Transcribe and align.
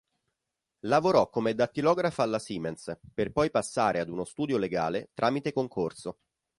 Lavorò 0.85 1.29
come 1.29 1.53
dattilografa 1.53 2.23
alla 2.23 2.39
Siemens, 2.39 2.97
per 3.13 3.31
poi 3.31 3.51
passare 3.51 3.99
ad 3.99 4.09
uno 4.09 4.23
studio 4.25 4.57
legale 4.57 5.11
tramite 5.13 5.53
concorso. 5.53 6.17